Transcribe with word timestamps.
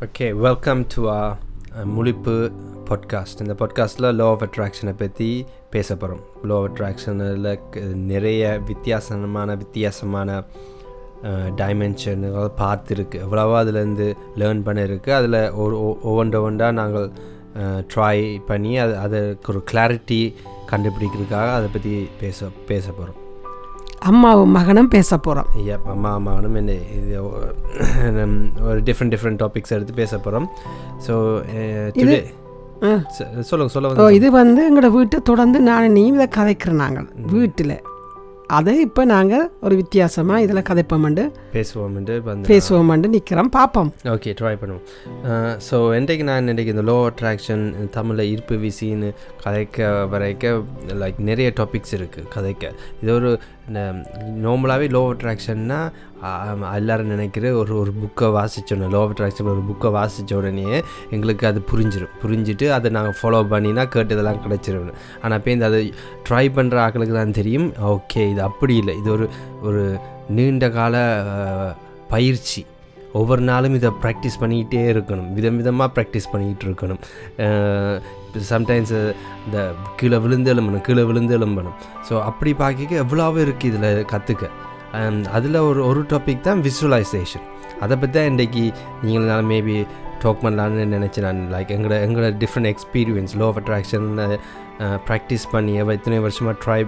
Okay 0.00 0.32
welcome 0.32 0.86
to 0.94 1.08
ஆ 1.08 1.36
முழிப்பு 1.98 2.52
podcast 2.90 3.40
இந்த 3.40 3.52
பாட்காஸ்ட்டில் 3.52 4.20
லோ 4.20 4.22
ஆஃப் 4.22 4.42
அட்ராக்ஷனை 4.42 4.94
பற்றி 4.96 5.46
பேச 5.70 5.96
போகிறோம் 5.96 6.24
லோ 6.42 6.62
ஆஃப் 6.62 6.70
அட்ராக்ஷனில் 6.70 7.94
நிறைய 7.94 8.60
வித்தியாசமான 8.66 9.54
வித்தியாசமான 9.54 10.42
டைமென்ஷன்கள் 11.56 12.50
பார்த்துருக்கு. 12.58 13.14
எவ்வளவோ 13.14 13.64
அதுலேருந்து 13.64 14.14
லேர்ன் 14.36 14.60
பண்ணியிருக்கு 14.64 15.10
அதில் 15.10 15.50
ஒரு 15.50 15.98
ஒவ்வொன்று 16.04 16.32
ஒவ்வொன்றா 16.32 16.72
நாங்கள் 16.72 17.10
ட்ரை 17.94 18.44
பண்ணி 18.46 18.78
அது 18.78 18.96
அதுக்கு 18.96 19.52
ஒரு 19.52 19.64
கிளாரிட்டி 19.72 20.34
கண்டுபிடிக்கிறதுக்காக 20.70 21.52
அதை 21.52 21.68
பற்றி 21.72 22.08
பேச 22.20 22.46
பேச 22.66 22.90
போகிறோம் 22.90 23.23
அம்மாவும் 24.04 24.50
மகனும் 24.50 24.88
பேச 24.88 25.16
போகிறோம் 25.18 25.48
ஐயா 25.54 25.76
அம்மா 25.86 26.10
அம்மாவனும் 26.14 26.56
என்ன 26.56 26.72
இது 26.98 27.18
ஒரு 28.62 28.78
டிஃப்ரெண்ட் 28.80 29.14
டிஃப்ரெண்ட் 29.14 29.40
டாபிக்ஸ் 29.42 29.72
எடுத்து 29.72 29.94
பேச 29.94 30.12
போகிறோம் 30.18 30.48
ஸோ 31.06 31.14
டுடே 31.96 32.20
சொல்லுங்க 33.48 33.70
சொல்ல 33.72 33.90
ஓ 33.90 33.94
வந்து 33.94 34.14
இது 34.14 34.30
வந்து 34.32 34.62
எங்களோட 34.68 34.90
வீட்டை 34.92 35.18
தொடர்ந்து 35.22 35.60
நான் 35.60 35.92
நீ 35.92 36.04
இதை 36.08 36.26
கதைக்கிறோம் 36.36 36.82
நாங்கள் 36.84 37.06
வீட்டில். 37.34 37.76
அதை 38.56 38.72
இப்போ 38.86 39.02
நாங்கள் 39.12 39.44
ஒரு 39.66 39.74
வித்தியாசமாக 39.80 40.42
இதில் 40.44 40.66
கதைப்போம்ண்டு. 40.70 41.22
பேசுவோம்ட்டு 41.54 42.14
வந்து 42.26 42.48
பேசுவோம்ண்டு 42.50 43.08
நிற்கிறோம் 43.14 43.50
பார்ப்போம் 43.56 43.90
ஓகே 44.14 44.32
ட்ரை 44.40 44.54
பண்ணுவோம். 44.62 44.84
ஸோ 45.68 45.76
இன்றைக்கு 45.98 46.24
நான் 46.30 46.52
இன்றைக்கு 46.52 46.74
இந்த 46.76 46.84
லோ 46.90 46.98
அட்ராக்ஷன் 47.10 47.64
தமிழில் 47.96 48.30
ஈர்ப்பு 48.32 48.56
விசின்னு 48.64 49.10
கதைக்க 49.44 49.90
வரைக்க 50.14 50.54
லைக் 51.02 51.20
நிறைய 51.30 51.50
டாபிக்ஸ் 51.60 51.96
இருக்குது 51.98 52.30
கதைக்க. 52.36 52.72
இது 53.02 53.12
ஒரு 53.18 53.30
நார்மலாகவே 54.44 54.86
லோ 54.96 55.02
அட்ராக்ஷன்னா 55.12 55.78
எல்லோரும் 56.78 57.10
நினைக்கிற 57.12 57.46
ஒரு 57.60 57.72
ஒரு 57.80 57.92
புக்கை 58.02 58.28
வாசித்தோன்னே 58.36 58.86
லோ 58.94 59.00
அட்ராக்ஷன் 59.08 59.50
ஒரு 59.54 59.62
புக்கை 59.70 59.88
வாசித்த 59.96 60.36
உடனே 60.40 60.68
எங்களுக்கு 61.14 61.44
அது 61.50 61.60
புரிஞ்சிடும் 61.70 62.14
புரிஞ்சுட்டு 62.22 62.66
அதை 62.76 62.90
நாங்கள் 62.96 63.16
ஃபாலோ 63.20 63.40
பண்ணினா 63.52 63.84
கேட்டதெல்லாம் 63.94 64.40
கிடச்சிரும் 64.44 64.92
ஆனால் 65.22 65.38
இப்போ 65.40 65.50
இந்த 65.56 65.66
அதை 65.70 65.80
ட்ரை 66.28 66.44
பண்ணுற 66.58 66.78
ஆட்களுக்கு 66.84 67.16
தான் 67.20 67.36
தெரியும். 67.40 67.68
ஓகே 67.94 68.24
இது 68.34 68.42
அப்படி 68.50 68.76
இல்லை. 68.82 68.94
இது 69.00 69.10
ஒரு 69.16 69.26
ஒரு 69.68 69.82
நீண்ட 70.36 70.68
கால 70.78 70.94
பயிற்சி. 72.14 72.62
ஒவ்வொரு 73.18 73.42
நாளும் 73.48 73.74
இதை 73.78 73.90
ப்ராக்டிஸ் 74.02 74.38
பண்ணிக்கிட்டே 74.42 74.84
இருக்கணும். 74.92 75.26
விதம் 75.36 75.58
விதமாக 75.60 75.90
ப்ராக்டிஸ் 75.96 76.30
பண்ணிக்கிட்டு 76.32 76.66
இருக்கணும். 76.68 77.00
சம்டைம்ஸ் 78.52 78.94
இந்த 79.46 79.58
கீழே 79.98 80.18
விழுந்து 80.24 80.50
எழும்பணும் 80.54 80.84
கீழே 80.86 81.02
விழுந்து 81.10 81.34
எழும்பணும். 81.38 81.76
ஸோ 82.08 82.14
அப்படி 82.30 82.52
பார்க்க 82.62 83.02
எவ்வளோவே 83.04 83.40
இருக்குது 83.46 83.70
இதில் 83.72 84.08
கற்றுக்க 84.12 84.50
அதில் 85.36 85.58
ஒரு 85.68 85.80
ஒரு 85.90 86.00
டாபிக் 86.12 86.46
தான் 86.48 86.60
விசுவலைசேஷன் 86.66 87.44
அதை 87.84 87.94
பற்றி 88.00 88.14
தான் 88.16 88.28
இன்றைக்கி 88.32 88.64
நீங்கள் 89.06 89.48
மேபி 89.52 89.76
டாக் 90.26 90.44
பண்ணலான்னு 90.44 90.90
நினச்சேன் 90.96 91.26
நான் 91.28 91.46
லைக் 91.54 91.72
எங்களோட 91.76 91.98
எங்களோட 92.06 92.30
different 92.42 92.72
experience 92.74 93.34
law 93.40 93.48
of 93.52 93.60
attraction 93.62 94.08
practice 95.08 95.44
பண்ணி 95.50 95.72
இத்தனை 95.96 96.16
வருஷமாக 96.24 96.54
ட்ரை 96.62 96.78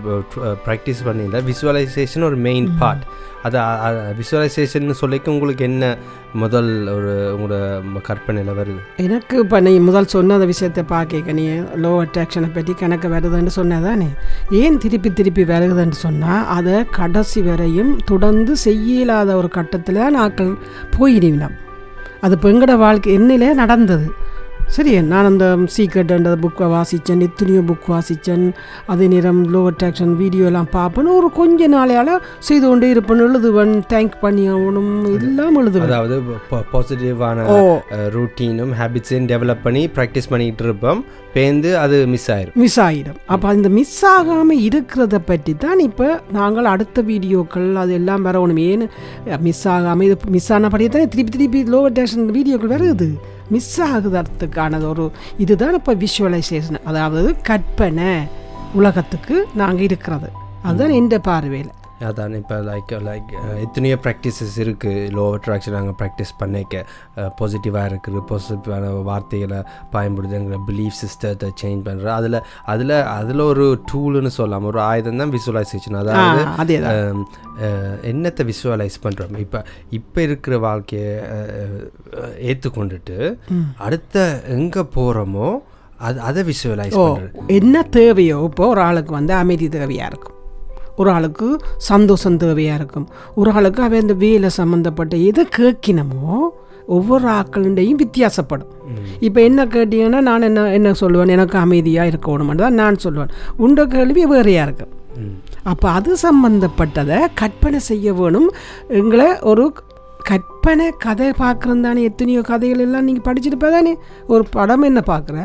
ப்ராக்டிஸ் 0.67 1.03
பண்ணியில் 1.09 1.45
விசுவலைசேஷன் 1.51 2.25
ஒரு 2.28 2.37
மெயின் 2.47 2.67
பார்ட் 2.81 3.05
அது 3.47 3.59
விசுவலைசேஷன் 4.20 4.95
சொல்லிக்க 5.01 5.34
உங்களுக்கு 5.34 5.65
என்ன 5.69 5.84
முதல் 6.43 6.70
ஒரு 6.95 7.12
உங்களோட 7.34 8.01
கற்பனையில் 8.09 8.56
வருது? 8.59 8.81
எனக்கு 9.05 9.34
இப்போ 9.43 9.59
நீ 9.67 9.73
முதல் 9.89 10.11
சொன்ன 10.15 10.34
அந்த 10.39 10.48
விஷயத்தை 10.53 10.83
பார்க்க 10.95 11.37
நீ 11.41 11.45
லோ 11.84 11.93
அட்ராக்ஷனை 12.05 12.48
பற்றி 12.56 12.75
கணக்கு 12.81 13.11
வருதுன்னு 13.15 13.53
சொன்னதானே? 13.59 14.09
ஏன் 14.62 14.81
திருப்பி 14.84 15.12
திருப்பி 15.21 15.45
வருகுதுன்னு 15.53 15.98
சொன்னால் 16.06 16.48
அதை 16.56 16.77
கடைசி 16.98 17.43
வரையும் 17.50 17.93
தொடர்ந்து 18.12 18.55
செய்யலாத 18.65 19.39
ஒரு 19.43 19.50
கட்டத்தில் 19.59 20.03
நாட்கள் 20.19 20.53
போயிடுவினோம். 20.97 21.56
அது 22.27 22.35
இப்போ 22.37 22.49
எங்களோட 22.53 22.75
வாழ்க்கை 22.85 23.11
என்னிலே 23.19 23.51
நடந்தது. 23.63 24.07
சரி 24.75 24.92
நான் 25.11 25.28
அந்த 25.28 25.47
சீக்ரெட்ன்ற 25.75 26.31
புக்கை 26.45 26.67
வாசித்தேன் 26.72 27.22
எத்தனையோ 27.27 27.61
புக் 27.69 27.86
வாசித்தேன் 27.92 28.47
அதே 28.92 29.06
நேரம் 29.12 29.41
லோ 29.53 29.61
அட்ராக்ஷன் 29.70 30.14
வீடியோலாம் 30.20 30.69
பார்ப்பேன். 30.75 31.10
ஒரு 31.19 31.28
கொஞ்ச 31.38 31.69
நாளையால் 31.75 32.10
செய்து 32.47 32.65
கொண்டே 32.66 32.88
இருப்பேன் 32.94 33.22
எழுதுவன் 33.26 33.72
தேங்க் 33.93 34.16
பண்ணி 34.25 34.44
ஆகணும் 34.55 34.91
எல்லாம் 35.19 35.56
எழுதுவேன். 35.60 35.87
அதாவது 35.91 36.16
பாசிட்டிவான 36.72 37.47
ரூட்டீனும் 38.16 38.72
ஹேபிட்ஸையும் 38.81 39.28
டெவலப் 39.32 39.62
பண்ணி 39.66 39.84
ப்ராக்டிஸ் 39.99 40.31
பண்ணிக்கிட்டு 40.32 40.66
இருப்போம். 40.69 41.00
பேந்து 41.37 41.71
அது 41.84 41.97
மிஸ் 42.15 42.28
ஆயிரும். 42.34 42.59
மிஸ் 42.65 42.78
ஆகிடும் 42.87 43.21
அப்போ 43.34 43.47
அந்த 43.55 43.71
மிஸ் 43.78 43.97
ஆகாமல் 44.12 44.62
இருக்கிறத 44.69 45.16
பற்றி 45.31 45.55
தான் 45.65 45.82
இப்போ 45.88 46.09
நாங்கள் 46.38 46.71
அடுத்த 46.75 47.03
வீடியோக்கள் 47.12 47.71
அது 47.84 47.94
எல்லாம் 48.00 48.26
வரணும். 48.28 48.60
ஏன்னு 48.72 48.88
மிஸ் 49.49 49.65
ஆகாமல் 49.76 50.06
இது 50.09 50.34
மிஸ் 50.37 50.50
ஆனபடியே 50.59 50.91
தான் 50.99 51.15
திருப்பி 51.15 51.34
திருப்பி 51.38 51.62
லோ 51.76 51.82
டேஷன் 52.00 52.28
வீடியோக்கள் 52.38 52.75
வருது? 52.76 53.10
மிஸ் 53.49 53.83
ஆகுறதுக்கானது 53.83 54.87
ஒரு 54.89 55.11
இதுதான் 55.39 55.75
இப்போ 55.75 55.95
விஷுவலைசேஷன் 55.95 56.83
அதாவது 56.84 57.37
கற்பனை 57.43 58.11
உலகத்துக்கு 58.75 59.47
நாங்கள் 59.55 59.84
இருக்கிறது. 59.84 60.29
அதுதான் 60.62 60.91
எந்த 60.91 61.19
பார்வையில். 61.19 61.73
அதான் 62.07 62.34
இப்போ 62.39 62.57
லைக் 62.62 62.93
லைக் 63.05 63.31
எத்தனையோ 63.62 63.97
ப்ராக்டிசஸ் 64.03 64.57
இருக்குது 64.62 65.05
லோ 65.15 65.25
அட்ராக்ஷன் 65.37 65.77
நாங்கள் 65.77 65.97
ப்ராக்டிஸ் 65.99 66.33
பண்ணிக்க. 66.39 66.75
பாசிட்டிவாக 67.39 67.91
இருக்குது. 67.91 68.21
பாசிட்டிவான 68.29 68.83
வார்த்தைகளை 69.05 69.61
பயன்படுத்துங்கிற 69.93 70.59
பிலீஃப் 70.67 70.99
சிஸ்டத்தை 71.01 71.49
சேஞ்ச் 71.61 71.83
பண்ணுற 71.87 72.11
அதில் 72.17 72.39
அதில் 72.67 72.97
அதில் 73.17 73.45
ஒரு 73.47 73.67
டூல்னு 73.91 74.33
சொல்லலாம். 74.37 74.67
ஒரு 74.67 74.81
ஆயுதம் 74.83 75.17
தான் 75.17 75.35
விசுவலைசேஷன் 75.37 75.99
அதாவது 76.03 76.43
அஹ், 76.93 77.23
அஹ், 77.62 77.97
என்னத்தை 78.05 78.45
விஷுவலைஸ் 78.51 78.99
பண்ணுறோம் 79.03 79.15
இப்போ 79.39 79.62
இப்போ 79.93 80.21
இருக்கிற 80.23 80.59
வாழ்க்கையை 80.59 81.11
ஏற்றுக்கொண்டுட்டு 82.47 83.19
அடுத்த 83.79 84.17
எங்கே 84.56 84.85
போகிறோமோ 84.95 85.49
அது 86.01 86.19
அதை 86.23 86.41
பண்ணுறது 87.11 87.53
என்ன 87.55 87.77
தேவையோ 87.95 88.39
இப்போ 88.45 88.65
ஒரு 88.69 88.81
ஆளுக்கு 88.83 89.12
வந்து 89.12 89.35
அமைதி 89.35 89.69
தேவையாக 89.71 90.11
இருக்கும். 90.11 90.36
ஒரு 91.01 91.11
ஆளுக்கு 91.17 91.49
சந்தோஷம் 91.91 92.39
தேவையாக 92.43 92.79
இருக்கும் 92.81 93.07
ஒரு 93.41 93.51
ஆளுக்கு 93.57 93.83
அவன் 93.87 94.05
இந்த 94.05 94.17
வேலை 94.25 94.51
சம்மந்தப்பட்ட 94.61 95.17
எதை 95.31 95.45
கேட்கினமோ 95.59 96.37
ஒவ்வொரு 96.97 97.27
ஆக்களுண்டையும் 97.39 98.01
வித்தியாசப்படும். 98.03 98.73
இப்போ 99.27 99.39
என்ன 99.49 99.61
கேட்டீங்கன்னா 99.75 100.21
நான் 100.29 100.47
என்ன 100.49 100.67
என்ன 100.79 100.91
சொல்லுவேன்? 101.01 101.33
எனக்கு 101.37 101.56
அமைதியாக 101.62 102.11
இருக்கணும்னு 102.12 102.62
தான் 102.62 102.79
நான் 102.81 103.03
சொல்லுவேன். 103.05 103.33
உண்ட 103.65 103.87
கேள்வி 103.95 104.25
வேறையாக 104.35 104.67
இருக்கும் 104.69 104.95
அப்போ 105.73 105.87
அது 105.99 106.11
சம்பந்தப்பட்டதை 106.27 107.19
கற்பனை 107.41 107.79
செய்ய 107.91 108.12
வேணும். 108.21 108.49
எங்களை 109.01 109.29
ஒரு 109.51 109.65
கற்பனை 110.31 110.87
கதை 111.05 111.29
பார்க்குறது 111.43 111.85
தானே 111.87 112.01
எத்தனையோ 112.11 112.41
கதைகள் 112.51 112.85
எல்லாம் 112.85 113.06
நீங்கள் 113.09 113.27
படிச்சிருப்ப 113.27 113.69
தானே 113.77 113.93
ஒரு 114.33 114.45
படம் 114.56 114.87
என்ன 114.91 115.01
பார்க்குற? 115.12 115.39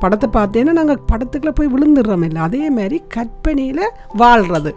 படத்தை 0.00 0.28
பார்த்தேன்னா 0.32 0.72
நாங்கள் 0.72 1.04
படத்துக்குள்ளே 1.12 1.52
போய் 1.54 1.72
விழுந்துடுறோம் 1.74 2.24
இல்லை. 2.24 2.42
அதே 2.42 2.70
மாதிரி 2.70 3.02
கற்பனையில் 3.08 3.84
வாழ்கிறது 4.14 4.72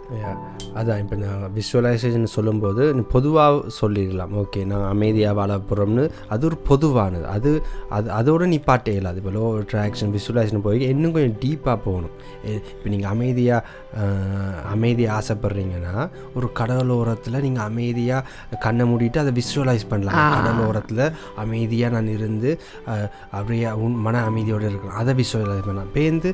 அதான் 0.78 1.00
இப்போ 1.02 1.16
நான் 1.22 1.44
விஷுவலைசேஷன் 1.58 2.26
சொல்லும்போது 2.36 2.82
பொதுவாக 3.14 3.62
சொல்லிடலாம். 3.80 4.32
ஓகே 4.42 4.60
நான் 4.70 4.86
அமைதியாக 4.94 5.34
வாழ 5.38 5.52
போகிறோம்னு 5.70 6.04
அது 6.34 6.42
ஒரு 6.48 6.58
பொதுவானது. 6.70 7.26
அது 7.34 7.50
அது 7.96 8.08
அதோட 8.18 8.46
நிப்பாட்டே 8.54 8.94
இல்லாது 9.00 9.20
இப்போ 9.22 9.32
லோ 9.38 9.44
ட்ராக்ஷன் 9.72 10.12
விஷுவலைசேஷன் 10.16 10.64
போய் 10.66 10.86
இன்னும் 10.92 11.14
கொஞ்சம் 11.16 11.38
டீப்பாக 11.44 11.76
போகணும். 11.86 12.14
இப்போ 12.76 12.88
நீங்கள் 12.94 13.10
அமைதியாக 13.14 13.78
அமைதியாக 14.74 15.16
ஆசைப்படுறீங்கன்னா 15.18 15.94
ஒரு 16.38 16.48
கடலோரத்தில் 16.60 17.40
நீங்கள் 17.46 17.66
அமைதியாக 17.70 18.58
கண்ணை 18.64 18.84
மூடிட்டு 18.90 19.22
அதை 19.24 19.32
விஷுவலைஸ் 19.40 19.86
பண்ணலாம். 19.92 20.20
கடலோரத்தில் 20.36 21.04
அமைதியாக 21.44 21.94
நான் 21.96 22.12
இருந்து 22.16 22.50
அப்படியே 23.38 23.70
உன் 23.84 23.98
மன 24.06 24.22
அமைதியோடு 24.30 24.68
இருக்கலாம். 24.70 24.98
அதை 25.02 25.14
விஷுவலைஸ் 25.22 25.66
பண்ணலாம். 25.68 25.92
பேருந்து 25.96 26.32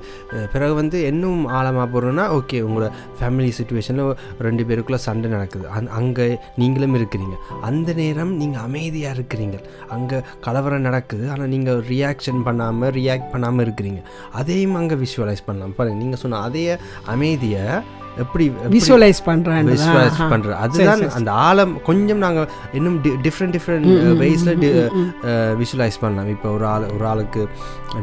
பிறகு 0.54 0.74
வந்து 0.80 0.98
இன்னும் 1.10 1.42
ஆழமாக 1.58 1.86
போகிறோன்னா 1.94 2.26
ஓகே 2.38 2.60
உங்களோட 2.68 2.88
ஃபேமிலி 3.18 3.50
சுச்சுவேஷனில் 3.58 4.12
ரெண்டு 4.38 4.64
பேருக்குள்ளே 4.64 5.00
சண்டை 5.06 5.30
நடக்குது. 5.30 5.68
அந் 5.68 5.86
அங்கே 5.86 6.38
நீங்களும் 6.56 6.94
இருக்கிறீங்க. 6.94 7.36
அந்த 7.60 7.92
நேரம் 7.92 8.32
நீங்கள் 8.36 8.62
அமைதியாக 8.62 9.16
இருக்கிறீங்க. 9.18 9.58
அங்கே 9.88 10.20
கலவரம் 10.40 10.86
நடக்குது. 10.88 11.30
ஆனால் 11.30 11.52
நீங்கள் 11.56 11.82
ரியாக்ஷன் 11.92 12.42
பண்ணாமல் 12.42 12.94
ரியாக்ட் 13.00 13.30
பண்ணாமல் 13.30 13.66
இருக்கிறீங்க. 13.66 14.02
அதையும் 14.32 14.74
அங்கே 14.74 14.94
விஷுவலைஸ் 14.94 15.46
பண்ணலாம். 15.46 15.74
பாருங்கள் 15.76 16.02
நீங்கள் 16.02 16.22
சொன்ன 16.24 16.40
அதே 16.48 16.76
அமைதியை 17.14 17.64
எப்படி 18.22 18.44
விஷுவலைஸ் 18.74 19.20
பண்ணுறேன் 19.26 19.70
விஷுவலைஸ் 19.72 20.20
பண்ணுறது 20.32 20.54
அதுதான் 20.64 21.02
அந்த 21.18 21.30
ஆழம் 21.46 21.74
கொஞ்சம் 21.88 22.22
நாங்கள் 22.24 22.48
இன்னும் 22.72 22.96
டிஃப்ரெண்ட் 23.26 23.54
டிஃப்ரெண்ட் 23.56 23.88
வேஸில் 24.22 24.52
விஷுவலைஸ் 25.62 25.98
பண்ணலாம். 26.04 26.30
இப்போ 26.34 26.48
ஒரு 26.56 26.66
ஆள் 26.66 26.86
ஒரு 26.96 27.06
ஆளுக்கு 27.12 27.42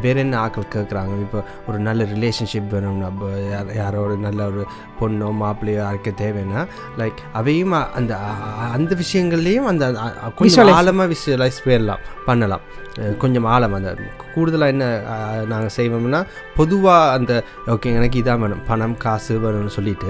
வேற 0.02 0.16
என்ன 0.20 0.36
ஆட்கள் 0.44 0.72
கேட்குறாங்க 0.76 1.20
இப்போ 1.26 1.40
ஒரு 1.68 1.80
நல்ல 1.88 2.08
ரிலேஷன்ஷிப் 2.14 2.70
வேணும்னா 2.76 3.10
அப்போ 3.12 3.30
யார் 3.52 3.74
யாரோட 3.82 4.14
நல்ல 4.28 4.44
ஒரு 4.52 4.64
பொண்ணோ 5.00 5.30
மாப்பிள்ளையோ 5.42 5.80
யாருக்கு 5.84 6.14
தேவைன்னா 6.24 6.62
லைக் 7.02 7.20
அவையும் 7.40 7.76
அந்த 8.00 8.14
அந்த 8.78 8.98
விஷயங்கள்லேயும் 9.04 9.70
அந்த 9.74 9.86
கொஞ்சம் 10.42 10.74
ஆழமாக 10.80 11.10
விஷுவலைஸ் 11.14 11.60
பண்ணலாம் 11.66 12.04
பண்ணலாம். 12.30 12.64
கொஞ்சம் 13.22 13.46
ஆழம் 13.54 13.76
அந்த 13.78 13.92
கூடுதலாக 14.34 14.74
என்ன 14.74 14.86
நாங்கள் 15.52 15.74
செய்வோம்னா 15.78 16.20
பொதுவாக 16.56 17.16
அந்த 17.18 17.32
ஓகே 17.74 17.94
எனக்கு 18.00 18.22
இதான் 18.22 18.42
வேணும் 18.44 18.64
பணம் 18.68 18.98
காசு 18.98 19.34
வேணும்னு 19.44 19.74
சொல்லிட்டு 19.78 20.03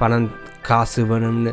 பணம் 0.00 0.28
காசு 0.68 1.00
வேணும்னு 1.10 1.52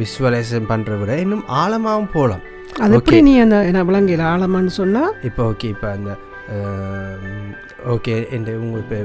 விஷுவலைசேஷன் 0.00 0.70
பண்ணுற 0.72 0.98
விட 1.00 1.12
இன்னும் 1.24 1.44
ஆழமாகவும் 1.60 2.12
போகலாம். 2.16 2.44
அது 2.82 2.96
எப்படி 2.98 3.18
நீ 3.28 3.32
அந்த 3.44 3.56
என்ன 3.68 3.84
விலங்கையில் 3.88 4.24
ஆழமான்னு 4.32 4.72
சொன்னா? 4.80 5.02
இப்போ 5.28 5.42
ஓகே 5.52 5.68
இப்போ 5.74 5.88
அந்த 5.96 6.10
ஓகே 7.94 8.14
என் 8.36 8.46
உங்கள் 8.64 8.82
இப்போ 8.82 8.96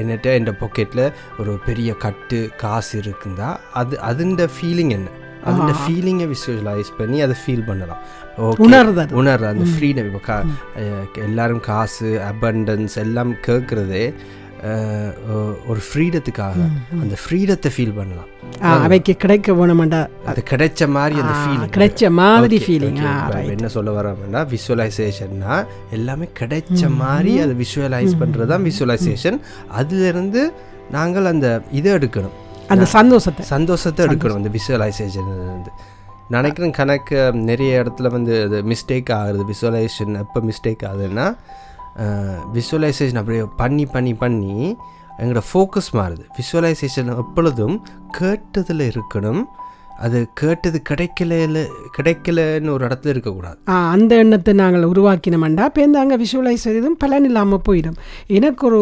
என்னட்ட 0.00 0.32
என் 0.38 0.48
பாக்கெட்டில் 0.62 1.04
ஒரு 1.40 1.52
பெரிய 1.68 1.90
கட்டு 2.04 2.38
காசு 2.62 2.94
இருக்குந்தா 3.02 3.48
அது 3.80 3.94
அதுண்ட 4.10 4.48
ஃபீலிங் 4.56 4.92
என்ன? 4.96 5.08
அதுண்ட 5.48 5.74
ஃபீலிங்கை 5.82 6.26
விசுவலைஸ் 6.32 6.90
பண்ணி 6.98 7.18
அதை 7.26 7.34
ஃபீல் 7.42 7.68
பண்ணலாம். 7.68 8.00
உணர்றது 8.64 9.04
உணர்ற 9.20 9.44
அந்த 9.54 9.66
ஃப்ரீடம் 9.74 10.08
இப்போ 10.10 10.22
கா 10.26 10.36
எல்லாரும் 11.26 11.62
காசு 11.70 12.08
அபண்டன்ஸ் 12.30 12.96
எல்லாம் 13.04 13.32
கேட்குறதே 13.46 14.04
ஒரு 15.70 15.80
ஃப்ரீடத்துக்காக 15.88 16.56
அந்த 17.02 17.14
ஃப்ரீடத்தை 17.22 17.70
ஃபீல் 17.74 17.94
பண்ணலாம். 17.98 18.28
அவைக்கு 18.86 19.12
கிடைக்க 19.24 19.52
வேணுமெண்டா? 19.58 20.00
அது 20.30 20.40
கிடைச்ச 20.50 20.88
மாதிரி 20.96 21.16
அந்த 21.22 21.34
ஃபீலிங் 21.40 21.72
கிடைச்ச 21.76 22.10
மாதிரி 22.20 22.56
ஃபீலிங் 22.64 22.98
என்ன 23.56 23.68
சொல்ல 23.76 23.92
வரோம்னா 23.98 24.42
விசுவலைசேஷன்னா 24.54 25.54
எல்லாமே 25.98 26.28
கிடைச்ச 26.40 26.90
மாதிரி 27.02 27.34
அதை 27.44 27.54
விஷுவலைஸ் 27.64 28.18
பண்ணுறது 28.22 28.50
தான் 28.54 28.66
விசுவலைசேஷன் 28.70 29.38
அதுலேருந்து 29.80 30.42
நாங்கள் 30.96 31.30
அந்த 31.32 31.46
இதை 31.78 31.92
எடுக்கணும். 31.98 32.36
அந்த 32.74 32.86
சந்தோஷத்தை. 32.98 33.42
சந்தோஷத்தை 33.54 34.02
எடுக்கணும் 34.06 34.40
அந்த 34.40 34.50
விசுவலைசேஷன் 34.58 35.30
இருந்து. 35.32 35.72
நினைக்கிறேன் 36.36 36.74
கணக்கு 36.78 37.18
நிறைய 37.50 37.82
இடத்துல 37.82 38.08
வந்து 38.14 38.34
அது 38.46 38.56
மிஸ்டேக் 38.72 39.10
ஆகுறது 39.18 39.44
விசுவலைசேஷன் 39.52 40.20
எப்போ 40.24 40.40
மிஸ்டேக் 40.50 40.84
ஆகுதுன்னா 40.90 41.26
விசுவலைசேஷன் 42.54 43.16
அப்படியே 43.16 43.44
பண்ணி 43.56 43.86
பண்ணி 43.86 44.14
பண்ணி 44.14 44.76
எங்களோட 45.18 45.42
ஃபோக்கஸ் 45.52 45.90
மாறுது. 45.92 46.24
விசுவலைசேஷன் 46.38 47.16
எப்பொழுதும் 47.16 47.86
கேட்டதில் 48.18 48.90
இருக்கணும். 48.90 49.44
அது 50.04 50.18
கேட்டது 50.40 50.78
கிடைக்கல 50.88 51.62
கிடைக்கலன்னு 51.96 52.72
ஒரு 52.74 52.82
இடத்துல 52.88 53.12
இருக்கக்கூடாது. 53.14 53.56
அந்த 53.94 54.12
எண்ணத்தை 54.22 54.52
நாங்கள் 54.60 54.84
உருவாக்கினோம்டா 54.92 55.64
இப்போ 55.70 55.80
இந்த 55.86 55.98
அங்கே 56.02 56.16
விஷுவலைஸ் 56.22 56.64
செய்ததும் 56.66 56.96
பலன் 57.02 57.26
இல்லாமல் 57.28 57.62
போயிடும். 57.68 57.96
எனக்கு 58.36 58.62
ஒரு 58.68 58.80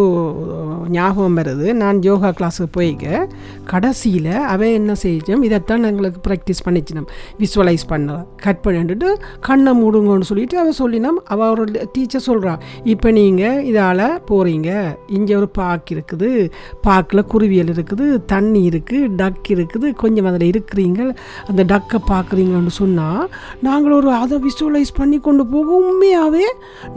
ஞாபகம் 0.97 1.39
வருது 1.41 1.67
நான் 1.83 2.03
யோகா 2.09 2.31
கிளாஸுக்கு 2.41 2.75
போய்க்க 2.79 3.23
கடைசியில் 3.73 4.31
அவ 4.55 4.69
என்ன 4.81 4.97
செஞ்சோம் 5.05 5.45
இதைத்தான் 5.49 5.89
எங்களுக்கு 5.91 6.21
ப்ராக்டிஸ் 6.29 6.65
பண்ணிச்சினோம். 6.67 7.09
விஷுவலைஸ் 7.43 7.87
பண்ண 7.93 8.19
கட் 8.45 8.63
பண்ணிட்டு 8.67 9.09
கண்ணை 9.49 9.75
மூடுங்கன்னு 9.81 10.29
சொல்லிட்டு 10.33 10.59
அவள் 10.65 10.79
சொல்லினோம். 10.83 11.21
அவள் 11.33 11.53
ஒரு 11.55 11.65
டீச்சர் 11.97 12.27
சொல்கிறா 12.29 12.55
இப்போ 12.95 13.09
நீங்கள் 13.21 13.63
இதால் 13.71 14.05
போகிறீங்க 14.31 14.71
இங்கே 15.19 15.35
ஒரு 15.41 15.51
பார்க் 15.61 15.91
இருக்குது 15.97 16.31
பாக்கில் 16.87 17.27
குருவியல் 17.33 17.73
இருக்குது 17.77 18.07
தண்ணி 18.35 18.63
இருக்குது 18.71 19.11
டக் 19.23 19.51
இருக்குது 19.57 19.89
கொஞ்சம் 20.05 20.31
அதில் 20.33 20.49
இருக்கிறீங்க 20.53 21.03
அந்த 21.49 21.62
டக்கை 21.73 21.99
பார்க்குறீங்கன்னு 22.12 22.75
சொன்னால் 22.81 23.23
நாங்கள் 23.67 23.97
ஒரு 23.99 24.11
அதை 24.23 24.37
விஷுவலைஸ் 24.47 24.93
பண்ணி 25.00 25.19
கொண்டு 25.26 25.47
போக 25.53 25.69
உண்மையாகவே 25.88 26.47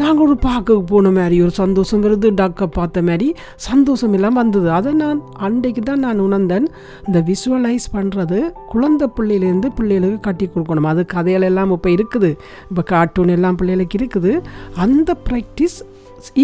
நாங்கள் 0.01 0.25
ஒரு 0.27 0.35
பார்க்க 0.47 0.77
போன 0.91 1.11
மாதிரி 1.17 1.38
ஒரு 1.45 1.53
சந்தோஷம் 1.61 2.03
வருது 2.06 2.29
டக்கை 2.41 2.67
பார்த்த 2.77 3.01
மாதிரி 3.09 3.29
சந்தோஷம் 3.69 4.13
எல்லாம் 4.19 4.38
வந்தது. 4.41 4.67
அதை 4.79 4.94
நான் 5.03 5.21
அன்றைக்கு 5.47 5.81
தான் 5.89 6.03
நான் 6.06 6.23
உணர்ந்தேன். 6.27 6.67
இந்த 7.07 7.19
விஷுவலைஸ் 7.31 7.88
பண்ணுறது 7.97 8.39
குழந்தை 8.73 9.07
பிள்ளையிலேருந்து 9.17 9.71
பிள்ளைகளுக்கு 9.79 10.19
கட்டி 10.29 10.45
கொடுக்கணும். 10.45 10.89
அது 10.94 11.03
கதைகள் 11.15 11.47
எல்லாம் 11.50 11.73
இப்போ 11.77 11.89
இருக்குது. 11.97 12.31
இப்போ 12.69 12.83
கார்ட்டூன் 12.94 13.33
எல்லாம் 13.38 13.59
பிள்ளைகளுக்கு 13.61 14.00
இருக்குது. 14.01 14.33
அந்த 14.85 15.15
ப்ராக்டிஸ் 15.27 15.79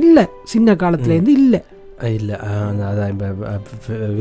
இல்லை. 0.01 0.25
சின்ன 0.53 0.75
காலத்துலேருந்து 0.83 1.33
இல்லை. 1.43 1.61
இல்லை 2.03 2.35
அதான் 2.89 3.11
இப்போ 3.13 3.27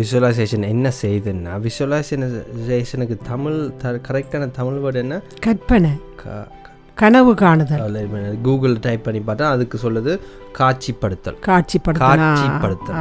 விசுவலைசேஷன் 0.01 0.67
என்ன 0.69 0.93
செய்யுதுன்னா 1.03 1.55
விசுவலைசேஷனுக்கு 1.67 3.17
தமிழ் 3.31 3.59
த 3.83 3.93
கரெக்டான 4.09 4.51
தமிழ் 4.51 4.83
வேர்டு 4.85 4.95
என்ன? 4.95 5.21
கற்பனை 5.41 5.91
கனவு 6.97 7.35
காணுதல். 7.35 7.97
கூகுள் 8.43 8.75
டைப் 8.81 9.03
பண்ணி 9.05 9.21
பார்த்தா 9.27 9.47
அதுக்கு 9.55 9.79
சொல்லுது 9.83 10.13
காட்சிப்படுத்தல். 10.59 11.39
காட்சிப்படுத்தல். 11.47 12.21
காட்சிப்படுத்தல். 12.21 12.99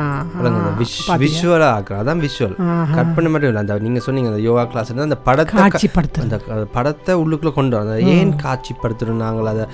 விஷுவலாக 1.24 1.74
ஆக்குறோம் 1.76 2.02
அதான் 2.04 2.24
விஷுவல் 2.26 2.56
கற்பனை 2.96 3.32
மட்டும் 3.32 3.50
இல்லை. 3.50 3.62
அந்த 3.64 3.78
நீங்கள் 3.80 4.06
சொன்னீங்க 4.08 4.30
அந்த 4.30 4.42
யோகா 4.42 4.64
கிளாஸ் 4.66 4.94
அந்த 4.94 5.16
படத்தை 5.16 5.64
காட்சிப்படுத்தல். 5.64 6.24
அந்த 6.24 6.68
படத்தை 6.78 7.16
உள்ளுக்குள்ளே 7.16 7.54
கொண்டு 7.54 7.78
வரோம் 7.78 7.92
அதை 7.96 8.08
ஏன் 8.18 8.36
காட்சிப்படுத்தணும் 8.46 9.24
நாங்கள் 9.26 9.52
அதை 9.54 9.66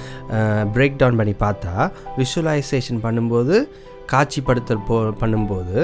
பிரேக் 0.75 0.99
டவுன் 1.03 1.15
பண்ணி 1.15 1.35
பார்த்தா 1.45 1.91
விஷுவலைசேஷன் 2.17 3.05
பண்ணும்போது 3.07 3.69
காட்சிப்படுத்தல் 4.11 4.85
போ 4.87 4.95
பண்ணும்போது 5.21 5.77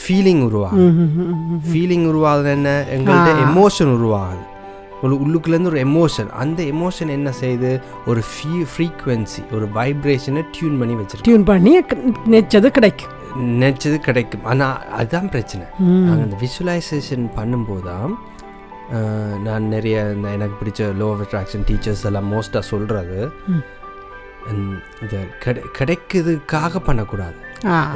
ஃபீலிங் 0.00 0.42
உருவாகும். 0.48 0.98
ஃபீலிங் 1.68 2.04
உருவாகுது 2.10 2.50
என்ன? 2.56 2.70
எங்கள்கிட்ட 2.96 3.32
எமோஷன் 3.48 3.92
உருவாகுது. 3.96 4.44
ஒரு 5.04 5.14
உள்ளுக்குள்ளேருந்து 5.22 5.70
ஒரு 5.72 5.80
எமோஷன் 5.88 6.28
அந்த 6.42 6.60
எமோஷன் 6.74 7.10
என்ன 7.16 7.30
செய்யுது 7.40 7.70
ஒரு 8.10 8.20
ஃபீ 8.30 8.52
ஃப்ரீக்குவென்சி 8.72 9.42
ஒரு 9.56 9.66
வைப்ரேஷனை 9.78 10.42
டியூன் 10.54 10.78
பண்ணி 10.80 10.94
வச்சிருக்கு. 11.00 11.28
டியூன் 11.28 11.48
பண்ணி 11.50 11.72
நெச்சது 12.34 12.70
கிடைக்கும். 12.78 13.12
நினச்சது 13.62 13.96
கிடைக்கும். 14.08 14.46
ஆனால் 14.52 14.76
அதுதான் 14.98 15.28
பிரச்சனை. 15.34 15.66
நாங்கள் 16.06 16.26
இந்த 16.28 16.38
விஷுவலைசேஷன் 16.44 17.26
பண்ணும்போது 17.38 17.84
தான் 17.90 18.14
நான் 19.46 19.64
நிறைய 19.74 19.96
எனக்கு 20.34 20.56
பிடிச்ச 20.58 20.88
லோ 21.00 21.08
அட்ராக்ஷன் 21.22 21.64
டீச்சர்ஸ் 21.68 22.04
எல்லாம் 22.10 22.28
மோஸ்ட்டாக 22.32 22.64
சொல்கிறது 22.72 23.18
இந்த 25.02 25.16
கிடை 25.40 25.62
கிடைக்கிறதுக்காக 25.78 26.78
பண்ணக்கூடாது. 26.78 27.34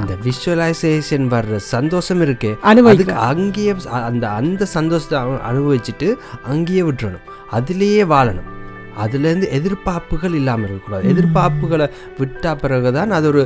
இந்த 0.00 0.17
விஷுவலைசேஷன் 0.25 1.29
வர்ற 1.32 1.56
சந்தோஷம் 1.56 2.20
இருக்கே 2.20 2.56
அதுக்கு 2.91 3.12
அங்கேயே 3.14 3.75
அந்த 3.91 4.31
அந்த 4.31 4.64
சந்தோஷத்தை 4.64 5.19
அனு- 5.19 5.41
அனுபவிச்சுட்டு 5.50 6.14
அங்கேயே 6.43 6.82
விட்டுறணும். 6.82 7.20
அதுலேயே 7.52 8.12
வாழணும். 8.12 8.60
அதுலேருந்து 9.04 9.48
எதிர்பார்ப்புகள் 9.58 10.34
இல்லாமல் 10.40 10.66
இருக்கக்கூடாது. 10.69 11.04
எதிர்பார்ப்புகளை 11.12 11.87
விட்டா 12.20 12.52
பிறகு 12.62 12.90
தான் 12.98 13.14
அது 13.19 13.28
ஒரு 13.32 13.42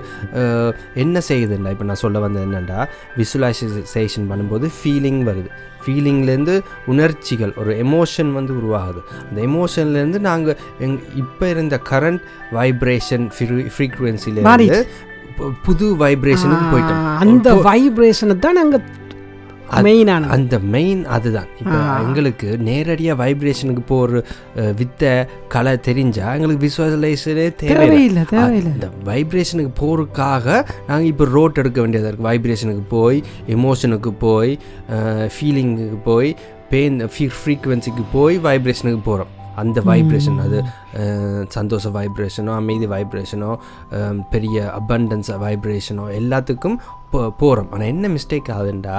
என்ன 1.05 1.23
செய்யுதுன்னா 1.29 1.73
இப்போ 1.77 1.87
நான் 1.91 2.03
சொல்ல 2.05 2.19
வந்தது 2.25 2.47
என்னென்னா 2.49 2.81
விசுவலைசேஷன் 3.21 4.29
பண்ணும்போது 4.33 4.69
ஃபீலிங் 4.79 5.23
வருது. 5.31 5.51
ஃபீலிங்லேருந்து 5.85 6.55
உணர்ச்சிகள் 6.93 7.55
ஒரு 7.63 7.73
எமோஷன் 7.85 8.31
வந்து 8.39 8.53
உருவாகுது. 8.61 9.01
அந்த 9.29 9.39
எமோஷன்லேருந்து 9.49 10.21
நாங்கள் 10.29 10.59
எங் 10.85 10.99
இப்போ 11.23 11.45
இருந்த 11.55 11.79
கரண்ட் 11.91 12.23
வைப்ரேஷன் 12.59 13.27
ஃப்ரீக்குவென்சிலேருந்து. 13.77 14.79
புது 15.67 15.87
வைப்ரேஷனுக்கு 16.03 16.67
போயிட்டோம். 16.73 17.07
அந்த 17.25 17.49
வைப்ரேஷனை 17.69 18.37
தான் 18.45 18.59
நாங்கள் 18.61 18.85
மெயினான 19.87 20.29
அந்த 20.37 20.55
மெயின் 20.75 21.03
அதுதான். 21.17 21.49
இப்போ 21.61 21.77
எங்களுக்கு 22.05 22.49
நேரடியாக 22.69 23.17
வைப்ரேஷனுக்கு 23.23 23.85
போகிற 23.93 24.23
வித்தை 24.81 25.13
கலை 25.55 25.75
தெரிஞ்சா 25.89 26.27
எங்களுக்கு 26.37 26.65
விசுவலைசேஷனே 26.69 27.47
தேவையில்லை. 27.63 28.25
தேவையில்லை 28.35 28.73
இந்த 28.77 28.91
வைப்ரேஷனுக்கு 29.11 29.73
போகிறதுக்காக 29.83 30.47
நாங்கள் 30.89 31.11
இப்போ 31.13 31.27
ரோட் 31.37 31.61
எடுக்க 31.63 31.79
வேண்டியதாக 31.85 32.11
இருக்குது 32.11 32.31
வைப்ரேஷனுக்கு 32.31 32.85
போய் 32.97 33.21
எமோஷனுக்கு 33.57 34.13
போய் 34.27 34.53
ஃபீலிங்குக்கு 35.37 36.01
போய் 36.11 36.31
பெயின் 36.75 36.99
ஃப்ரீ 37.15 37.27
ஃப்ரீக்குவென்சிக்கு 37.39 38.05
போய் 38.19 38.37
வைப்ரேஷனுக்கு 38.49 39.03
போகிறோம் 39.11 39.33
அந்த 39.63 39.79
வைப்ரேஷன் 39.89 40.39
அது 40.45 40.59
சந்தோஷ 41.57 41.91
வைப்ரேஷனோ 41.97 42.53
அமைதி 42.61 42.87
வைப்ரேஷனோ 42.95 43.51
பெரிய 44.33 44.57
அபண்டன்ஸ் 44.81 45.31
வைப்ரேஷனோ 45.45 46.05
எல்லாத்துக்கும் 46.21 46.79
போ 47.13 47.21
போகிறோம் 47.41 47.71
ஆனால் 47.73 47.91
என்ன 47.95 48.09
மிஸ்டேக் 48.09 48.51
ஆகுதுண்டா 48.55 48.97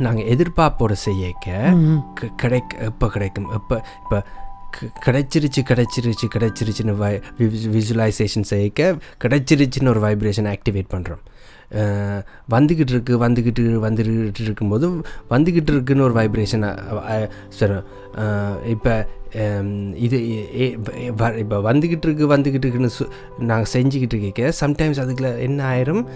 நாங்கள் 0.00 0.24
எதிர்பார்ப்போட 0.24 0.92
செய்யக்க 0.92 1.74
கிடைக்க 2.36 2.76
எப்போ 2.76 3.08
கிடைக்கும். 3.08 3.50
எப்போ 3.50 3.82
இப்போ 4.02 4.24
கிடைச்சிருச்சு 5.04 5.60
கிடைச்சிருச்சு 5.60 6.26
கிடைச்சிருச்சுன்னு 6.28 6.96
வை 6.96 7.20
விசுவலைசேஷன் 7.38 8.42
செய்யக்க 8.42 8.96
கிடைச்சிருச்சுன்னு 9.24 9.88
ஒரு 9.88 10.00
வைப்ரேஷன் 10.00 10.56
ஆக்டிவேட் 10.56 10.88
பண்ணுறோம் 10.88 11.22
வந்துக்கிட்டு 12.48 12.90
இருக்கு 12.90 13.18
வந்துக்கிட்டு 13.18 13.62
வந்துக்கிட்டு 13.62 14.40
இருக்கும்போது 14.40 14.88
வந்துக்கிட்டு 15.30 15.68
இருக்குன்னு 15.68 16.02
ஒரு 16.02 16.12
வைப்ரேஷன் 16.12 16.64
சரி 17.48 17.74
இப்போ 18.64 19.06
இது 19.94 20.18
இப்போ 21.08 21.60
வந்துக்கிட்டு 21.60 22.04
இருக்கு 22.04 22.26
வந்துக்கிட்டு 22.26 22.66
இருக்குன்னு 22.66 22.90
நாங்கள் 23.38 23.72
செஞ்சுக்கிட்டு 23.72 24.18
இருக்க 24.18 24.52
சம்டைம்ஸ் 24.60 25.00
அதுக்குள்ள 25.00 25.38
என்ன 25.38 25.64
ஆயிரும்? 25.64 26.06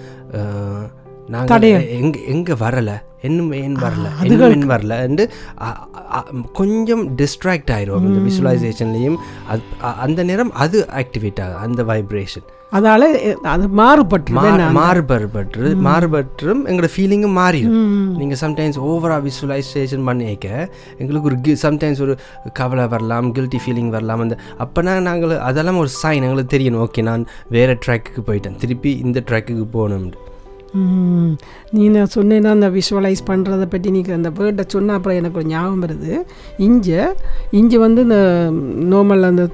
நாங்கள். 1.28 1.60
எங்கே 1.88 2.26
எங்கே 2.26 2.52
வரலை? 2.52 3.02
இன்னும் 3.22 3.52
ஏன் 3.52 3.74
வரல? 3.74 4.24
இன்னும் 4.24 4.50
ஏன் 4.50 5.28
அ- 5.62 5.76
அ- 6.14 6.26
கொஞ்சம் 6.52 7.16
டிஸ்ட்ராக்ட் 7.16 7.70
ஆயிரும் 7.70 8.00
இந்த 8.00 8.18
விசுவலைசேஷன்லேயும் 8.26 9.16
அது 9.48 9.60
அந்த 9.80 10.22
நேரம் 10.22 10.52
அது 10.52 10.88
ஆக்டிவேட் 10.90 11.42
ஆகும் 11.42 11.60
அந்த 11.60 11.82
வைப்ரேஷன் 11.82 12.46
அதால 12.72 13.00
எ- 13.00 13.36
அது 13.42 13.68
மாறுபட்டு 13.68 14.32
மாறுபட்டு 14.32 15.74
மாறுபட்டும் 15.74 16.66
எங்களோட 16.66 16.88
ஃபீலிங்கும் 16.96 17.36
மாறிடும். 17.36 18.16
நீங்கள் 18.16 18.38
சம்டைம்ஸ் 18.40 18.80
ஓவராக 18.80 19.30
விசுவலைசேஷன் 19.30 20.04
பண்ணிக்க 20.04 20.68
எங்களுக்கு 20.98 21.28
ஒரு 21.28 21.56
சம்டைம்ஸ் 21.62 22.00
ஒரு 22.00 22.18
கவலை 22.52 22.86
வரலாம் 22.86 23.34
கில்ட்டி 23.34 23.58
ஃபீலிங் 23.66 23.88
வரலாம். 23.88 24.20
அந்த 24.20 24.38
அப்போனா 24.58 25.00
நாங்கள் 25.00 25.38
அதெல்லாம் 25.38 25.78
ஒரு 25.78 25.88
சைன் 26.02 26.14
எங்களுக்கு 26.14 26.56
தெரியணும். 26.56 26.86
ஓகே 26.86 27.02
நான் 27.02 27.26
வேறு 27.50 27.78
ட்ராக்குக்கு 27.86 28.20
போயிட்டேன். 28.26 28.56
திருப்பி 28.56 28.96
இந்த 29.04 29.22
ட்ராக்குக்கு 29.26 29.66
போகணும்னு. 29.72 30.12
நீ 31.70 31.88
நான் 31.88 32.14
சொன்னேன்னா 32.14 32.48
அந்த 32.48 32.70
விஷுவலைஸ் 32.70 33.22
பண்ணுறதை 33.26 33.66
பற்றி 33.66 33.90
நீ 33.90 34.02
அந்த 34.04 34.30
வேர்டை 34.30 34.64
சொன்ன 34.66 34.92
அப்புறம் 34.92 35.18
எனக்கு 35.18 35.38
ஒரு 35.38 35.48
ஞாபகம் 35.48 35.82
வருது. 35.82 36.14
இஞ்ச 36.58 37.06
இஞ்சி 37.50 37.78
வந்து 37.78 38.02
இந்த 38.02 38.18
நார்மல் 38.96 39.22
அந்த 39.22 39.48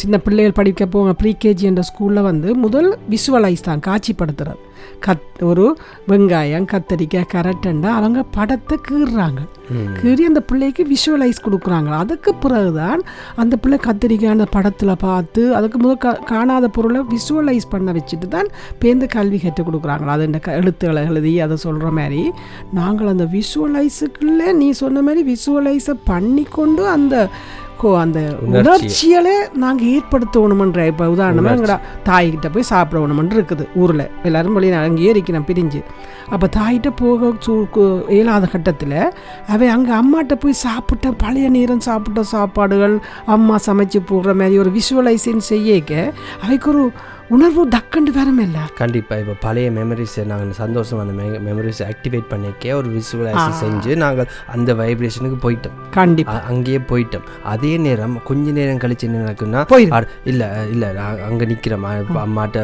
சின்ன 0.00 0.16
பிள்ளைகள் 0.24 0.56
படிக்க 0.58 0.82
போங்க 0.86 1.12
ப்ரீகேஜி 1.20 1.64
என்ற 1.70 1.82
ஸ்கூலில் 1.88 2.26
வந்து 2.28 2.48
முதல் 2.64 2.88
விஷுவலைஸ் 3.12 3.64
தான் 3.68 3.82
காட்சிப்படுத்துறது. 3.86 4.60
கத் 5.04 5.40
ஒரு 5.48 5.64
வெங்காயம் 6.10 6.66
கத்தரிக்காய் 6.72 7.30
கரட்டண்டா 7.32 7.90
அவங்க 7.98 8.20
படத்தை 8.36 8.76
கீறுறாங்க. 8.88 9.40
கீறி 9.98 10.22
அந்த 10.30 10.40
பிள்ளைக்கு 10.40 10.82
விஷுவலைஸ் 10.92 11.42
கொடுக்குறாங்க. 11.46 11.90
அதுக்கு 12.02 12.30
பிறகுதான் 12.44 13.00
அந்த 13.42 13.54
பிள்ளை 13.62 13.78
கத்திரிக்காய் 13.86 14.34
அந்த 14.36 14.46
படத்தில் 14.56 14.94
பார்த்து 15.06 15.42
அதுக்கு 15.58 15.78
முதல் 15.84 16.02
கா 16.04 16.12
காணாத 16.32 16.68
பொருளை 16.76 17.02
விஷுவலைஸ் 17.14 17.68
பண்ண 17.74 17.92
வச்சுட்டு 17.98 18.28
தான் 18.36 18.50
பேருந்து 18.82 19.08
கல்வி 19.16 19.40
கற்றுக் 19.44 19.68
கொடுக்குறாங்களா 19.68 20.16
அது 20.16 20.28
இந்த 20.30 20.40
எழுத்துக்களை 20.60 21.04
எழுதி 21.12 21.34
அதை 21.46 21.58
சொல்கிற 21.66 21.90
மாதிரி. 22.00 22.22
நாங்கள் 22.80 23.12
அந்த 23.14 23.26
விஷுவலைஸுக்குள்ளே 23.36 24.48
நீ 24.62 24.70
சொன்ன 24.82 25.02
மாதிரி 25.08 25.22
விஷுவலைஸை 25.32 25.96
பண்ணிக்கொண்டு 26.12 26.84
அந்த 26.96 27.16
கோ 27.67 27.67
அந்த 27.86 28.38
உணர்ச்சி. 28.40 29.14
உணர்ச்சியலே 29.14 29.56
நாங்கள் 29.56 29.86
ஏற்படுத்தணுமன்ற 29.86 30.86
இப்போ 30.86 31.10
உதாரணமாக 31.10 31.56
எங்கடா 31.56 31.78
தாய்கிட்ட 32.08 32.52
போய் 32.52 32.64
சாப்பிடணுமன்று 32.70 33.36
இருக்குது 33.38 33.66
ஊரில். 33.74 34.10
எல்லாரும் 34.22 34.52
வழி 34.52 34.70
அங்கேயே 34.70 35.10
இருக்கிறேன் 35.10 35.44
பிரிஞ்சு. 35.44 35.82
அப்போ 36.28 36.48
தாயிட்ட 36.56 36.90
போக 36.96 37.32
சூ 37.38 37.66
கு- 37.74 38.10
இயலாத 38.10 38.46
கட்டத்தில் 38.46 39.12
அவை 39.46 39.68
அங்கே 39.68 39.92
அம்மாட்ட 39.92 40.34
போய் 40.34 40.52
சாப்பிட்ட 40.52 41.10
பழைய 41.10 41.48
நேரம் 41.48 41.80
சாப்பிட்ட 41.80 42.22
சாப்பாடுகள் 42.22 43.00
அம்மா 43.26 43.58
சமைச்சு 43.66 44.00
போடுற 44.10 44.34
மாதிரி 44.34 44.58
ஒரு 44.58 44.70
விஷுவலைசேஷன் 44.70 45.36
செய்யக்க 45.36 46.12
அவைக்கு 46.42 46.70
ஒரு 46.70 46.92
உணர்வு 47.36 47.62
டக்குண்டு 47.72 48.10
வரமில்ல 48.16 48.58
கண்டிப்பாக 48.78 49.22
இப்போ 49.22 49.34
பழைய 49.42 49.70
மெமரிஸை 49.78 50.22
நாங்கள் 50.30 50.52
சந்தோஷமான 50.60 51.14
மெ 51.18 51.24
மெமரிஸை 51.46 51.84
ஆக்டிவேட் 51.92 52.28
பண்ணிக்க 52.30 52.76
ஒரு 52.78 52.88
விசுவலைஸ் 52.94 53.58
செஞ்சு 53.62 53.90
நாங்கள் 54.02 54.28
அந்த 54.54 54.70
வைப்ரேஷனுக்கு 54.78 55.38
போயிட்டோம். 55.44 55.74
கண்டிப்பாக 55.96 56.40
அங்கேயே 56.50 56.80
போயிட்டோம். 56.90 57.26
அதே 57.52 57.72
நேரம் 57.86 58.14
கொஞ்ச 58.28 58.54
நேரம் 58.58 58.80
கழிச்சு 58.84 59.06
என்ன 59.08 59.20
நடக்குன்னா 59.24 59.60
இல்ல 60.30 60.48
இல்ல 60.74 60.92
நான் 60.98 61.20
அங்க 61.28 61.44
நிக்கிறோம். 61.50 61.84
இப்போ 62.04 62.18
அம்மாட்ட 62.26 62.62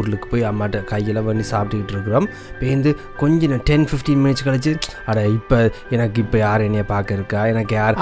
ஊருக்கு 0.00 0.28
போய் 0.34 0.44
அம்மாட்ட 0.50 0.82
கையில 0.92 1.22
வேண்டி 1.28 1.46
சாப்பிட்டுக்கிட்டு 1.52 1.96
இருக்கிறோம். 1.96 2.28
பேருந்து 2.60 2.92
கொஞ்ச 3.22 3.40
நேரம் 3.52 3.64
டென் 3.72 3.88
ஃபிஃப்டீன் 3.92 4.22
மினிட்ஸ் 4.26 4.46
கழிச்சு 4.50 4.74
அட 5.10 5.26
இப்போ 5.38 5.60
எனக்கு 5.96 6.18
இப்போ 6.26 6.38
யார் 6.44 6.66
என்னைய 6.68 6.86
பார்க்க 6.92 7.18
இருக்கா? 7.20 7.40
எனக்கு 7.54 7.74
யார் 7.80 7.98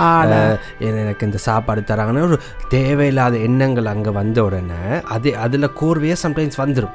எனக்கு 0.90 1.30
இந்த 1.30 1.42
சாப்பாடு 1.49 1.88
தராங்கன்னு 1.92 2.26
ஒரு 2.32 2.40
தேவையில்லாத 2.76 3.34
எண்ணங்கள் 3.50 3.92
அங்க 3.94 4.11
வந்த 4.20 4.38
உடனே 4.50 4.82
அது 5.16 5.30
அதுல 5.44 5.70
கோர்வையாக 5.80 6.24
சம்டைம்ஸ் 6.26 6.62
வந்துடும் 6.64 6.94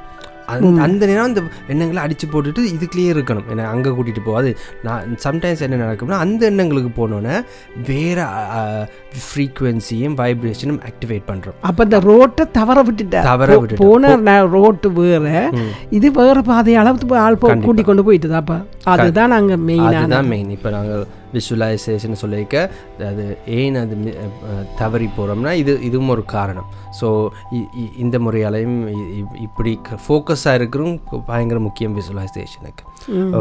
அந்த 0.83 1.01
நேரம் 1.09 1.27
அந்த 1.29 1.41
எண்ணங்களை 1.71 1.99
அடித்து 2.03 2.25
போட்டுட்டு 2.31 2.61
இதுக்குள்ளேயே 2.75 3.09
இருக்கணும். 3.13 3.47
என்னை 3.51 3.65
அங்கே 3.71 3.89
கூட்டிகிட்டு 3.97 4.23
போகாது. 4.27 4.51
நான் 4.85 5.11
சம்டைம்ஸ் 5.25 5.61
என்ன 5.65 5.77
நடக்கும்னா 5.81 6.17
அந்த 6.23 6.41
எண்ணங்களுக்கு 6.51 6.91
போனோன்னே 6.97 7.35
வேறு 7.89 8.23
ஃப்ரீக்குவென்சியும் 9.25 10.15
வைப்ரேஷனும் 10.21 10.79
ஆக்டிவேட் 10.89 11.27
பண்ணுறோம் 11.29 11.59
அப்போ 11.69 11.83
இந்த 11.87 11.99
ரோட்டை 12.09 12.45
தவற 12.57 12.77
விட்டுட்டா. 12.87 13.21
தவற 13.29 13.59
விட்டுட்டேன். 13.59 13.83
போன 13.85 14.39
ரோட்டு 14.55 14.89
வேற. 14.99 15.27
இது 15.99 16.09
வேற 16.19 16.37
பாதையால 16.51 16.95
போய் 17.13 17.23
ஆள் 17.27 17.39
கூட்டி 17.67 17.85
கொண்டு 17.91 18.07
போயிட்டுது 18.09 18.37
அப்போ 18.41 18.57
அதுதான் 18.95 19.33
நாங்கள் 19.37 19.63
மெயினான 19.69 19.95
அதுதான் 20.03 20.31
மெயின் 20.33 20.51
இப்போ 20.57 20.71
நாங்கள் 20.77 21.05
விஷுவலைசேஷன் 21.33 22.21
சொல்லிக்க 22.23 22.55
அது 23.09 23.25
ஏன் 23.59 23.79
அது 23.83 23.95
தவறி 24.81 25.07
போகிறோம்னா 25.17 25.53
இது 25.61 25.73
இதுவும் 25.89 26.13
ஒரு 26.15 26.23
காரணம். 26.35 26.67
ஸோ 26.99 27.07
இந்த 28.03 28.15
முறையாலையும் 28.25 28.77
இப்படி 29.45 29.73
ஃபோக்கஸாக 30.05 30.59
இருக்கிறோம் 30.59 30.95
பயங்கர 31.31 31.59
முக்கியம் 31.67 31.97
விஷுவலைசேஷனுக்கு 31.99 32.85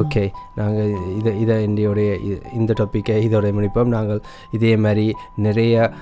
ஓகே 0.01 0.25
நாங்கள் 0.61 0.91
இதை 1.19 1.33
இதை 1.43 1.57
என்னுடைய 1.67 2.11
இந்த 2.59 2.73
டாப்பிக்கை 2.81 3.17
இதோட 3.29 3.47
முடிப்போம். 3.59 3.95
நாங்கள் 3.97 4.21
இதே 4.59 4.73
மாதிரி 4.85 5.07
நிறைய 5.47 5.93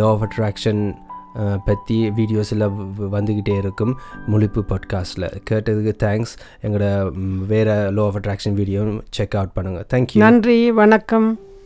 லோ 0.00 0.08
ஆஃப் 0.14 0.24
அட்ராக்ஷன் 0.28 0.82
பற்றி 1.64 2.10
வீடியோஸில் 2.10 2.66
வந்துக்கிட்டே 3.10 3.56
இருக்கும் 3.58 3.96
முழிப்பு 4.32 4.62
பாட்காஸ்ட்டில் 4.70 5.28
கேட்டதுக்கு 5.50 5.94
தேங்க்ஸ் 6.04 6.34
எங்களோட 6.62 7.12
வேறு 7.46 7.70
law 7.70 8.04
of 8.06 8.16
attraction 8.20 8.52
video 8.52 9.00
check 9.10 9.34
out 9.34 9.56
பண்ணுங்கள் 9.60 9.86
தேங்க்யூ 9.94 10.16
நன்றி 10.16 10.72
வணக்கம். 10.72 11.53